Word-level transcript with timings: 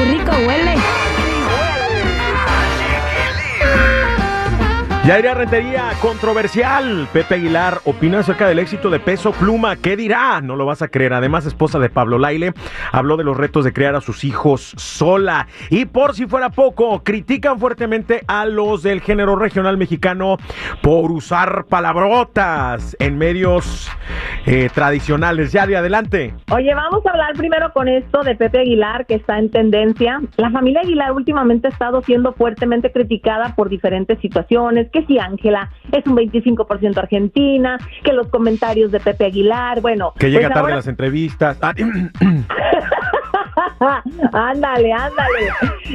Qué 0.00 0.06
rico 0.06 0.32
huele. 0.46 0.76
Yaira 5.06 5.34
Rentería, 5.34 5.90
controversial. 6.00 7.08
Pepe 7.12 7.34
Aguilar 7.34 7.80
opina 7.84 8.20
acerca 8.20 8.48
del 8.48 8.60
éxito 8.60 8.88
de 8.88 8.98
Peso 9.00 9.32
Pluma. 9.32 9.76
¿Qué 9.76 9.96
dirá? 9.96 10.40
No 10.40 10.56
lo 10.56 10.64
vas 10.64 10.80
a 10.80 10.88
creer. 10.88 11.12
Además, 11.12 11.44
esposa 11.44 11.78
de 11.78 11.90
Pablo 11.90 12.18
Laile, 12.18 12.54
habló 12.92 13.18
de 13.18 13.24
los 13.24 13.36
retos 13.36 13.64
de 13.64 13.72
criar 13.74 13.94
a 13.94 14.00
sus 14.00 14.24
hijos 14.24 14.72
sola. 14.76 15.48
Y 15.68 15.84
por 15.86 16.14
si 16.14 16.26
fuera 16.26 16.48
poco, 16.48 17.02
critican 17.02 17.58
fuertemente 17.58 18.22
a 18.26 18.46
los 18.46 18.82
del 18.82 19.02
género 19.02 19.36
regional 19.36 19.76
mexicano 19.76 20.38
por 20.80 21.10
usar 21.12 21.66
palabrotas 21.66 22.96
en 23.00 23.18
medios 23.18 23.90
eh, 24.46 24.68
tradicionales. 24.74 25.52
Yari, 25.52 25.74
adelante. 25.74 26.34
Oye, 26.52 26.74
vamos 26.74 27.04
a 27.06 27.10
hablar 27.10 27.34
primero 27.34 27.72
con 27.72 27.88
esto 27.88 28.22
de 28.22 28.34
Pepe 28.36 28.60
Aguilar, 28.60 29.06
que 29.06 29.14
está 29.14 29.38
en 29.38 29.50
tendencia. 29.50 30.20
La 30.36 30.50
familia 30.50 30.80
Aguilar 30.80 31.12
últimamente 31.12 31.68
ha 31.68 31.70
estado 31.70 32.02
siendo 32.02 32.32
fuertemente 32.32 32.90
criticada 32.92 33.54
por 33.54 33.68
diferentes 33.68 34.18
situaciones, 34.20 34.90
que 34.92 35.04
si 35.06 35.18
Ángela 35.18 35.70
es 35.92 36.06
un 36.06 36.16
25% 36.16 36.96
argentina, 36.98 37.78
que 38.02 38.12
los 38.12 38.28
comentarios 38.28 38.90
de 38.92 39.00
Pepe 39.00 39.26
Aguilar, 39.26 39.80
bueno. 39.80 40.12
Que 40.18 40.30
llega 40.30 40.48
pues 40.48 40.54
tarde 40.54 40.60
ahora- 40.60 40.76
las 40.76 40.86
entrevistas. 40.88 41.58
Ah, 41.62 41.74
ándale, 44.32 44.92
ándale. 44.92 45.48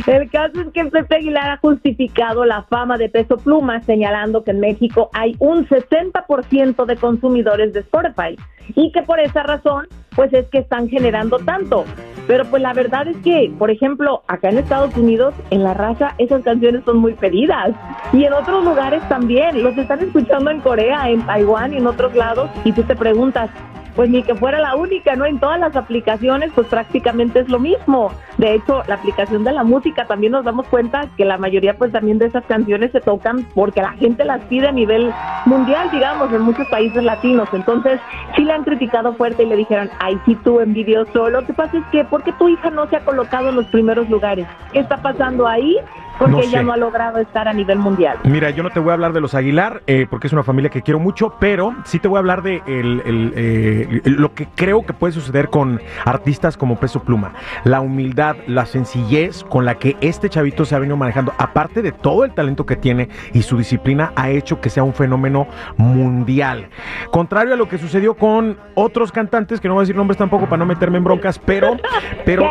El 0.07 0.29
caso 0.29 0.61
es 0.61 0.67
que 0.73 0.85
Pepe 0.85 1.15
Aguilar 1.15 1.51
ha 1.51 1.57
justificado 1.57 2.43
la 2.45 2.63
fama 2.63 2.97
de 2.97 3.09
Peso 3.09 3.37
Pluma, 3.37 3.81
señalando 3.83 4.43
que 4.43 4.51
en 4.51 4.59
México 4.59 5.09
hay 5.13 5.35
un 5.39 5.67
60% 5.67 6.85
de 6.85 6.95
consumidores 6.97 7.73
de 7.73 7.81
Spotify 7.81 8.35
y 8.75 8.91
que 8.91 9.03
por 9.03 9.19
esa 9.19 9.43
razón, 9.43 9.87
pues 10.15 10.33
es 10.33 10.47
que 10.47 10.59
están 10.59 10.89
generando 10.89 11.37
tanto. 11.39 11.85
Pero 12.27 12.43
pues 12.45 12.61
la 12.63 12.73
verdad 12.73 13.07
es 13.07 13.17
que, 13.17 13.53
por 13.59 13.69
ejemplo, 13.69 14.23
acá 14.27 14.49
en 14.49 14.57
Estados 14.57 14.95
Unidos, 14.97 15.35
en 15.51 15.63
la 15.63 15.75
raza, 15.75 16.15
esas 16.17 16.41
canciones 16.41 16.83
son 16.83 16.97
muy 16.97 17.13
pedidas. 17.13 17.75
Y 18.13 18.23
en 18.23 18.33
otros 18.33 18.63
lugares 18.63 19.07
también. 19.09 19.61
Los 19.61 19.77
están 19.77 19.99
escuchando 19.99 20.49
en 20.49 20.59
Corea, 20.61 21.09
en 21.09 21.23
Taiwán 21.23 21.73
y 21.73 21.77
en 21.77 21.85
otros 21.85 22.15
lados. 22.15 22.49
Y 22.63 22.71
tú 22.71 22.81
te 22.81 22.95
preguntas, 22.95 23.51
pues 23.95 24.09
ni 24.09 24.23
que 24.23 24.35
fuera 24.35 24.59
la 24.59 24.75
única, 24.75 25.15
¿no? 25.15 25.25
En 25.25 25.39
todas 25.39 25.59
las 25.59 25.75
aplicaciones, 25.75 26.51
pues 26.53 26.67
prácticamente 26.67 27.39
es 27.39 27.49
lo 27.49 27.59
mismo. 27.59 28.11
De 28.37 28.53
hecho, 28.53 28.83
la 28.87 28.95
aplicación 28.95 29.43
de 29.43 29.53
la 29.53 29.63
música 29.63 30.05
también 30.05 30.33
nos 30.33 30.43
damos 30.43 30.67
cuenta 30.67 31.07
que 31.17 31.25
la 31.25 31.37
mayoría, 31.37 31.75
pues 31.75 31.91
también 31.91 32.19
de 32.19 32.25
esas 32.25 32.43
canciones 32.45 32.91
se 32.91 33.01
tocan 33.01 33.45
porque 33.53 33.81
la 33.81 33.93
gente 33.93 34.25
las 34.25 34.41
pide 34.45 34.67
a 34.67 34.71
nivel 34.71 35.13
mundial, 35.45 35.89
digamos, 35.91 36.31
en 36.33 36.41
muchos 36.41 36.67
países 36.67 37.03
latinos. 37.03 37.47
Entonces, 37.53 37.99
sí 38.35 38.43
le 38.43 38.53
han 38.53 38.63
criticado 38.63 39.13
fuerte 39.13 39.43
y 39.43 39.47
le 39.47 39.55
dijeron, 39.55 39.89
ay, 39.99 40.19
sí, 40.25 40.35
tú 40.43 40.59
envidioso. 40.59 41.29
Lo 41.29 41.45
que 41.45 41.53
pasa 41.53 41.77
es 41.77 41.83
que, 41.91 42.03
¿por 42.03 42.23
qué 42.23 42.33
tu 42.33 42.49
hija 42.49 42.69
no 42.69 42.87
se 42.87 42.97
ha 42.97 43.05
colocado 43.05 43.49
en 43.49 43.55
los 43.55 43.65
primeros 43.67 44.09
lugares? 44.09 44.47
¿Qué 44.73 44.79
está 44.79 44.97
pasando 44.97 45.47
ahí? 45.47 45.77
Porque 46.19 46.31
No 46.31 46.39
ella 46.41 46.63
no 46.63 46.71
ha 46.73 46.77
logrado 46.77 47.17
estar 47.19 47.47
a 47.47 47.53
nivel 47.53 47.77
mundial. 47.79 48.17
Mira, 48.23 48.49
yo 48.49 48.63
no 48.63 48.69
te 48.69 48.79
voy 48.79 48.91
a 48.91 48.93
hablar 48.93 49.13
de 49.13 49.21
los 49.21 49.33
Aguilar, 49.35 49.81
eh, 49.87 50.07
porque 50.09 50.27
es 50.27 50.33
una 50.33 50.43
familia 50.43 50.69
que 50.69 50.81
quiero 50.81 50.99
mucho, 50.99 51.35
pero 51.39 51.75
sí 51.83 51.99
te 51.99 52.07
voy 52.07 52.17
a 52.17 52.19
hablar 52.19 52.41
de 52.41 52.61
el- 52.67 53.01
el, 53.05 53.33
eh, 53.35 54.01
lo 54.05 54.33
que 54.33 54.47
creo 54.55 54.85
que 54.85 54.93
puede 54.93 55.13
suceder 55.13 55.49
con 55.49 55.81
artistas 56.05 56.57
como 56.57 56.77
Peso 56.79 57.01
Pluma. 57.03 57.33
La 57.63 57.81
humildad, 57.81 58.35
la 58.47 58.65
sencillez 58.65 59.43
con 59.43 59.65
la 59.65 59.75
que 59.75 59.97
este 60.01 60.29
chavito 60.29 60.65
se 60.65 60.75
ha 60.75 60.79
venido 60.79 60.97
manejando, 60.97 61.33
aparte 61.37 61.81
de 61.81 61.91
todo 61.91 62.23
el 62.25 62.33
talento 62.33 62.65
que 62.65 62.75
tiene 62.75 63.09
y 63.33 63.41
su 63.41 63.57
disciplina, 63.57 64.11
ha 64.15 64.29
hecho 64.29 64.61
que 64.61 64.69
sea 64.69 64.83
un 64.83 64.93
fenómeno 64.93 65.47
mundial. 65.77 66.67
Contrario 67.11 67.53
a 67.53 67.57
lo 67.57 67.67
que 67.67 67.77
sucedió 67.77 68.15
con 68.15 68.57
otros 68.75 69.11
cantantes, 69.11 69.59
que 69.59 69.67
no 69.67 69.73
voy 69.75 69.81
a 69.81 69.83
decir 69.83 69.95
nombres 69.95 70.17
tampoco 70.17 70.45
para 70.45 70.57
no 70.57 70.65
meterme 70.65 70.97
en 70.97 71.03
broncas, 71.03 71.39
pero, 71.39 71.77
pero, 72.25 72.47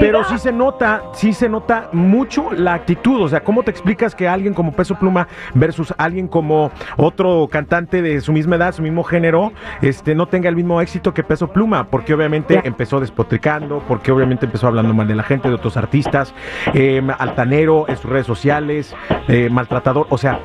pero 0.00 0.24
sí 0.24 0.38
se 0.38 0.52
nota, 0.52 1.02
sí 1.12 1.32
se 1.32 1.48
nota 1.48 1.88
mucho 1.92 2.50
la 2.52 2.75
actitud. 2.76 3.20
O 3.22 3.28
sea, 3.28 3.42
¿cómo 3.42 3.62
te 3.62 3.70
explicas 3.70 4.14
que 4.14 4.28
alguien 4.28 4.54
como 4.54 4.72
Peso 4.72 4.94
Pluma 4.96 5.28
versus 5.54 5.94
alguien 5.98 6.28
como 6.28 6.70
otro 6.96 7.48
cantante 7.50 8.02
de 8.02 8.20
su 8.20 8.32
misma 8.32 8.56
edad, 8.56 8.72
su 8.72 8.82
mismo 8.82 9.02
género, 9.04 9.52
este, 9.82 10.14
no 10.14 10.26
tenga 10.26 10.48
el 10.48 10.56
mismo 10.56 10.80
éxito 10.80 11.12
que 11.12 11.22
Peso 11.22 11.48
Pluma? 11.48 11.88
Porque 11.90 12.14
obviamente 12.14 12.60
empezó 12.64 13.00
despotricando, 13.00 13.82
porque 13.88 14.12
obviamente 14.12 14.46
empezó 14.46 14.66
hablando 14.68 14.94
mal 14.94 15.08
de 15.08 15.14
la 15.14 15.22
gente, 15.22 15.48
de 15.48 15.54
otros 15.54 15.76
artistas, 15.76 16.34
eh, 16.74 17.02
altanero 17.18 17.86
en 17.88 17.96
sus 17.96 18.10
redes 18.10 18.26
sociales, 18.26 18.94
eh, 19.28 19.48
maltratador. 19.50 20.06
O 20.10 20.18
sea, 20.18 20.40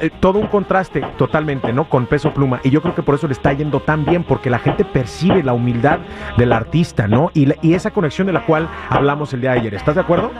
eh, 0.00 0.10
todo 0.20 0.38
un 0.38 0.46
contraste 0.46 1.00
totalmente, 1.18 1.72
¿no? 1.72 1.88
Con 1.88 2.06
Peso 2.06 2.32
Pluma. 2.32 2.60
Y 2.62 2.70
yo 2.70 2.80
creo 2.82 2.94
que 2.94 3.02
por 3.02 3.14
eso 3.16 3.26
le 3.26 3.32
está 3.32 3.52
yendo 3.52 3.80
tan 3.80 4.04
bien, 4.04 4.24
porque 4.24 4.50
la 4.50 4.58
gente 4.58 4.84
percibe 4.84 5.42
la 5.42 5.52
humildad 5.52 5.98
del 6.36 6.52
artista, 6.52 7.08
¿no? 7.08 7.30
Y, 7.34 7.46
la- 7.46 7.56
y 7.62 7.74
esa 7.74 7.90
conexión 7.90 8.26
de 8.26 8.32
la 8.32 8.44
cual 8.46 8.68
hablamos 8.90 9.32
el 9.32 9.40
día 9.40 9.52
de 9.52 9.60
ayer. 9.60 9.74
¿Estás 9.74 9.94
de 9.94 10.00
acuerdo? 10.02 10.30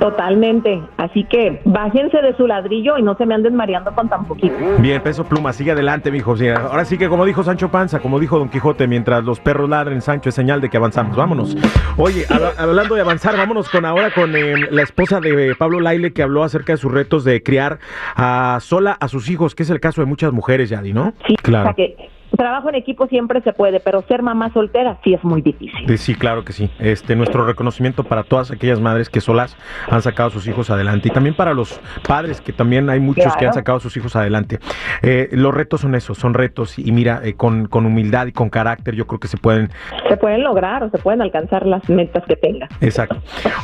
Totalmente. 0.00 0.82
Así 0.96 1.24
que 1.24 1.60
bájense 1.64 2.20
de 2.22 2.36
su 2.36 2.46
ladrillo 2.46 2.98
y 2.98 3.02
no 3.02 3.14
se 3.16 3.26
me 3.26 3.34
anden 3.34 3.54
mareando 3.54 3.92
con 3.94 4.08
tan 4.08 4.24
poquito. 4.24 4.54
Bien, 4.78 5.00
Peso 5.02 5.24
Pluma, 5.24 5.52
sigue 5.52 5.72
adelante, 5.72 6.10
mijo. 6.10 6.34
Ahora 6.70 6.84
sí 6.84 6.96
que 6.98 7.08
como 7.08 7.24
dijo 7.24 7.42
Sancho 7.42 7.70
Panza, 7.70 8.00
como 8.00 8.18
dijo 8.18 8.38
Don 8.38 8.48
Quijote, 8.48 8.86
mientras 8.86 9.22
los 9.24 9.38
perros 9.40 9.68
ladren, 9.68 10.00
Sancho 10.00 10.30
es 10.30 10.34
señal 10.34 10.60
de 10.60 10.70
que 10.70 10.76
avanzamos. 10.76 11.16
Vámonos. 11.16 11.56
Oye, 11.96 12.24
habla- 12.30 12.52
hablando 12.58 12.94
de 12.94 13.02
avanzar, 13.02 13.36
vámonos 13.36 13.68
con 13.68 13.84
ahora 13.84 14.10
con 14.14 14.34
eh, 14.34 14.54
la 14.70 14.82
esposa 14.82 15.20
de 15.20 15.54
Pablo 15.58 15.80
Laile 15.80 16.12
que 16.12 16.22
habló 16.22 16.42
acerca 16.42 16.72
de 16.72 16.76
sus 16.78 16.90
retos 16.90 17.24
de 17.24 17.42
criar 17.42 17.78
a 18.16 18.58
sola 18.60 18.96
a 18.98 19.08
sus 19.08 19.28
hijos, 19.28 19.54
que 19.54 19.62
es 19.62 19.70
el 19.70 19.80
caso 19.80 20.00
de 20.00 20.06
muchas 20.06 20.32
mujeres, 20.32 20.70
Yadi, 20.70 20.92
¿no? 20.92 21.12
Sí, 21.26 21.36
Claro. 21.42 21.70
o 21.70 21.74
sea 21.74 21.86
que 21.86 21.96
trabajo 22.36 22.68
en 22.68 22.74
equipo 22.74 23.06
siempre 23.06 23.40
se 23.42 23.52
puede, 23.52 23.80
pero 23.80 24.02
ser 24.02 24.22
mamá 24.22 24.52
soltera 24.52 24.98
sí 25.04 25.14
es 25.14 25.22
muy 25.24 25.42
difícil. 25.42 25.98
Sí, 25.98 26.14
claro 26.14 26.44
que 26.44 26.52
sí. 26.52 26.70
Este, 26.78 27.16
nuestro 27.16 27.46
reconocimiento 27.46 28.04
para 28.04 28.24
todas 28.24 28.50
aquellas 28.50 28.80
madres 28.80 29.08
que 29.08 29.20
solas 29.20 29.56
han 29.88 30.02
sacado 30.02 30.28
a 30.28 30.32
sus 30.32 30.46
hijos 30.46 30.70
adelante 30.70 31.08
y 31.08 31.10
también 31.10 31.34
para 31.34 31.54
los 31.54 31.80
padres 32.06 32.40
que 32.40 32.52
también 32.52 32.90
hay 32.90 33.00
muchos 33.00 33.36
que 33.36 33.46
han 33.46 33.54
sacado 33.54 33.78
a 33.78 33.80
sus 33.80 33.96
hijos 33.96 34.16
adelante. 34.16 34.58
Eh, 35.02 35.28
los 35.32 35.54
retos 35.54 35.80
son 35.82 35.94
esos, 35.94 36.18
son 36.18 36.34
retos 36.34 36.78
y 36.78 36.90
mira, 36.92 37.20
eh, 37.24 37.34
con, 37.34 37.66
con 37.66 37.86
humildad 37.86 38.26
y 38.26 38.32
con 38.32 38.50
carácter 38.50 38.94
yo 38.94 39.06
creo 39.06 39.20
que 39.20 39.28
se 39.28 39.36
pueden. 39.36 39.70
Se 40.08 40.16
pueden 40.16 40.42
lograr 40.42 40.82
o 40.82 40.90
se 40.90 40.98
pueden 40.98 41.22
alcanzar 41.22 41.66
las 41.66 41.88
metas 41.88 42.24
que 42.26 42.36
tengas. 42.36 42.70
Exacto. 42.80 43.16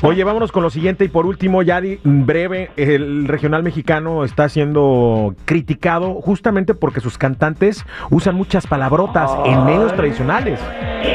Oye, 0.02 0.24
vámonos 0.24 0.52
con 0.52 0.62
lo 0.62 0.70
siguiente 0.70 1.04
y 1.04 1.08
por 1.08 1.26
último, 1.26 1.62
Yadi, 1.62 2.00
breve, 2.04 2.70
el 2.76 3.26
regional 3.26 3.62
mexicano 3.62 4.24
está 4.24 4.48
siendo 4.48 5.34
criticado 5.44 6.14
justamente 6.14 6.74
porque 6.74 7.00
sus 7.00 7.18
cantantes 7.18 7.84
usan 8.10 8.36
muchas 8.58 8.70
palabrotas 8.70 9.30
en 9.44 9.64
medios 9.64 9.94
tradicionales. 9.94 10.58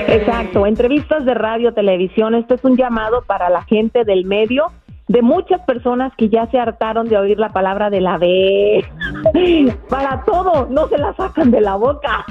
Exacto, 0.07 0.65
entrevistas 0.65 1.25
de 1.25 1.33
radio, 1.33 1.73
televisión, 1.73 2.35
esto 2.35 2.53
es 2.53 2.63
un 2.63 2.77
llamado 2.77 3.23
para 3.23 3.49
la 3.49 3.63
gente 3.63 4.05
del 4.05 4.23
medio, 4.23 4.71
de 5.09 5.21
muchas 5.21 5.59
personas 5.65 6.13
que 6.17 6.29
ya 6.29 6.47
se 6.51 6.57
hartaron 6.57 7.09
de 7.09 7.17
oír 7.17 7.37
la 7.37 7.49
palabra 7.49 7.89
de 7.89 7.99
la 7.99 8.17
B. 8.17 8.85
Para 9.89 10.23
todo, 10.23 10.67
no 10.69 10.87
se 10.87 10.97
la 10.97 11.13
sacan 11.15 11.51
de 11.51 11.59
la 11.59 11.75
boca. 11.75 12.25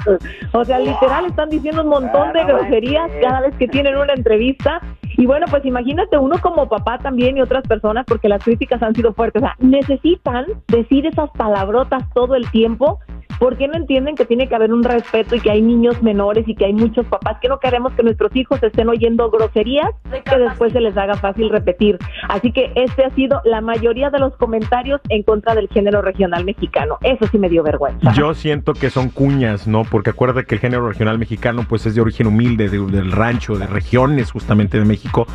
O 0.51 0.65
sea, 0.65 0.79
literal 0.79 1.27
están 1.27 1.49
diciendo 1.49 1.83
un 1.83 1.89
montón 1.89 2.33
de 2.33 2.43
groserías 2.43 3.11
cada 3.21 3.41
vez 3.41 3.55
que 3.57 3.67
tienen 3.67 3.95
una 3.95 4.13
entrevista. 4.13 4.81
Y 5.15 5.27
bueno, 5.27 5.45
pues 5.47 5.63
imagínate 5.63 6.17
uno 6.17 6.39
como 6.41 6.67
papá 6.67 6.97
también 6.97 7.37
y 7.37 7.41
otras 7.41 7.67
personas, 7.67 8.05
porque 8.07 8.27
las 8.27 8.43
críticas 8.43 8.81
han 8.81 8.95
sido 8.95 9.13
fuertes. 9.13 9.43
O 9.43 9.45
sea, 9.45 9.55
necesitan 9.59 10.45
decir 10.69 11.05
esas 11.05 11.29
palabrotas 11.37 12.01
todo 12.15 12.33
el 12.33 12.49
tiempo 12.49 12.99
¿Por 13.39 13.57
qué 13.57 13.67
no 13.67 13.75
entienden 13.75 14.15
que 14.15 14.25
tiene 14.25 14.47
que 14.47 14.55
haber 14.55 14.71
un 14.73 14.83
respeto 14.83 15.35
y 15.35 15.39
que 15.39 15.51
hay 15.51 15.61
niños 15.61 16.01
menores 16.01 16.47
y 16.47 16.55
que 16.55 16.65
hay 16.65 16.73
muchos 16.73 17.05
papás 17.07 17.37
que 17.41 17.47
no 17.49 17.59
queremos 17.59 17.93
que 17.93 18.03
nuestros 18.03 18.35
hijos 18.35 18.61
estén 18.63 18.89
oyendo 18.89 19.29
groserías 19.31 19.89
que 20.25 20.37
después 20.37 20.71
se 20.73 20.79
les 20.79 20.95
haga 20.97 21.15
fácil 21.15 21.49
repetir? 21.49 21.97
Así 22.29 22.51
que 22.51 22.71
este 22.75 23.05
ha 23.05 23.09
sido 23.11 23.41
la 23.45 23.61
mayoría 23.61 24.09
de 24.09 24.19
los 24.19 24.35
comentarios 24.37 25.01
en 25.09 25.23
contra 25.23 25.55
del 25.55 25.67
género 25.69 26.01
regional 26.01 26.45
mexicano. 26.45 26.97
Eso 27.01 27.27
sí 27.31 27.37
me 27.37 27.49
dio 27.49 27.63
vergüenza. 27.63 28.13
Yo 28.13 28.33
siento 28.33 28.73
que 28.73 28.89
son 28.89 29.09
cuñas, 29.09 29.67
¿no? 29.67 29.83
Porque 29.83 30.09
acuerda 30.11 30.43
que 30.43 30.55
el 30.55 30.61
género 30.61 30.87
regional 30.87 31.17
mexicano 31.17 31.65
pues 31.67 31.85
es 31.85 31.95
de 31.95 32.01
origen 32.01 32.27
humilde, 32.27 32.69
de- 32.69 32.79
del 32.85 33.11
rancho, 33.11 33.55
de 33.57 33.67
regiones 33.67 34.31
justamente 34.31 34.79
de 34.79 34.85
México, 34.85 35.25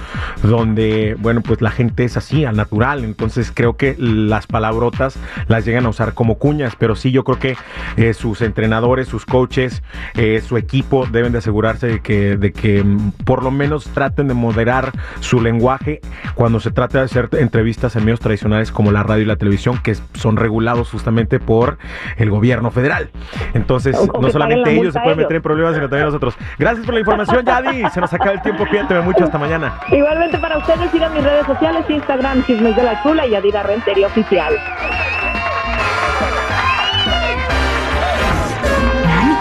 donde, 0.43 1.17
bueno, 1.19 1.41
pues 1.43 1.61
la 1.61 1.71
gente 1.71 2.05
es 2.05 2.17
así, 2.17 2.45
al 2.45 2.57
natural. 2.57 3.05
Entonces 3.05 3.53
creo 3.55 3.77
que 3.77 3.97
las 3.99 4.47
palabrotas 4.47 5.19
las 5.49 5.65
llegan 5.65 5.87
a 5.87 5.89
usar 5.91 6.15
como 6.15 6.39
cuñas, 6.39 6.75
pero 6.79 6.95
sí, 6.95 7.11
yo 7.11 7.25
creo 7.25 7.39
que 7.39 7.57
eh, 7.97 8.15
sus 8.15 8.43
entrenadores, 8.43 9.09
sus 9.09 9.25
coaches, 9.27 9.83
eh, 10.15 10.41
su 10.47 10.57
equipo 10.57 11.07
deben 11.07 11.33
de 11.33 11.39
asegurarse 11.39 11.87
de 11.87 12.01
que, 12.01 12.37
de 12.37 12.53
que 12.53 12.83
mm, 12.85 13.13
por 13.25 13.43
lo 13.43 13.51
menos 13.51 13.85
traten 13.87 14.29
de 14.29 14.35
moderar 14.35 14.93
su 15.21 15.41
lenguaje 15.41 16.01
cuando 16.35 16.61
se 16.61 16.71
trata 16.71 16.99
de 16.99 17.05
hacer 17.05 17.29
entrevistas 17.33 17.97
en 17.97 18.05
medios 18.05 18.21
tradicionales 18.21 18.71
como 18.73 18.93
la 18.93 19.03
radio 19.03 19.23
y 19.23 19.27
la 19.27 19.37
televisión, 19.37 19.79
que 19.83 19.97
son 20.15 20.37
regulados 20.37 20.91
justamente 20.91 21.39
por 21.41 21.79
el 22.17 22.31
gobierno 22.31 22.71
federal. 22.71 23.11
Entonces, 23.55 23.97
O- 23.97 24.21
no 24.21 24.31
solamente 24.31 24.73
ellos 24.73 24.93
se 24.95 25.01
pueden 25.01 25.19
meter 25.19 25.37
en 25.37 25.43
problemas, 25.43 25.75
sino 25.75 25.89
también 25.89 26.07
nosotros. 26.07 26.35
Gracias 26.59 26.85
por 26.85 26.95
la 26.95 27.01
información, 27.01 27.45
Yadi. 27.45 27.83
Se 27.93 28.01
nos 28.01 28.13
acaba 28.13 28.33
el 28.33 28.43
tiempo. 28.43 28.65
Cuídate 28.69 28.99
mucho. 29.01 29.25
Hasta 29.25 29.39
mañana. 29.39 29.79
Igualmente 29.91 30.39
para 30.39 30.59
ustedes, 30.59 30.91
sigan 30.91 31.13
mis 31.15 31.25
redes 31.25 31.47
sociales, 31.47 31.85
Instagram, 31.89 32.45
Chismes 32.47 32.77
de 32.77 32.83
la 32.83 33.03
Chula 33.03 33.27
y 33.27 33.35
Adira 33.35 33.63
Rentería 33.63 34.07
Oficial. 34.07 34.55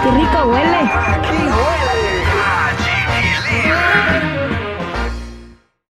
Qué 0.08 0.12
rico 0.12 0.46
huele. 0.46 1.37